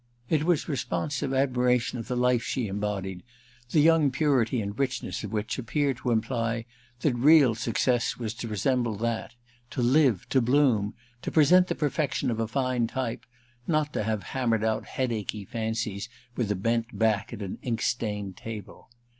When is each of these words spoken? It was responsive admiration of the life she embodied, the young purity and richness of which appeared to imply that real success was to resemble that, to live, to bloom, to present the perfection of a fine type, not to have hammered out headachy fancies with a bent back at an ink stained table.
It 0.31 0.45
was 0.45 0.67
responsive 0.67 1.31
admiration 1.31 1.99
of 1.99 2.07
the 2.07 2.15
life 2.17 2.41
she 2.41 2.65
embodied, 2.65 3.21
the 3.69 3.81
young 3.81 4.09
purity 4.09 4.59
and 4.59 4.73
richness 4.79 5.23
of 5.23 5.31
which 5.31 5.59
appeared 5.59 5.97
to 5.97 6.09
imply 6.09 6.65
that 7.01 7.13
real 7.13 7.53
success 7.53 8.17
was 8.17 8.33
to 8.33 8.47
resemble 8.47 8.95
that, 8.95 9.35
to 9.69 9.83
live, 9.83 10.27
to 10.29 10.41
bloom, 10.41 10.95
to 11.21 11.29
present 11.29 11.67
the 11.67 11.75
perfection 11.75 12.31
of 12.31 12.39
a 12.39 12.47
fine 12.47 12.87
type, 12.87 13.27
not 13.67 13.93
to 13.93 14.01
have 14.01 14.23
hammered 14.23 14.63
out 14.63 14.87
headachy 14.87 15.45
fancies 15.45 16.09
with 16.35 16.51
a 16.51 16.55
bent 16.55 16.97
back 16.97 17.31
at 17.31 17.43
an 17.43 17.59
ink 17.61 17.83
stained 17.83 18.35
table. 18.35 18.89